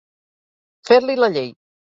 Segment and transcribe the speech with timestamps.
[0.91, 1.55] Fer-li la llei.